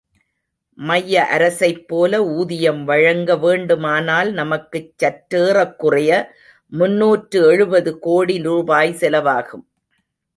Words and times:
மைய 0.77 1.27
அரசைப்போல 1.31 2.17
ஊதியம் 2.37 2.83
வழங்க 2.83 3.35
வேண்டுமானால் 3.37 4.31
நமக்குச் 4.31 4.89
சற்றேறக்குறைய 4.97 6.09
முன்னூற்று 6.71 7.41
எழுபது 7.45 7.99
கோடி 7.99 8.41
ரூபாய் 8.41 8.93
செலவாகும். 8.93 9.65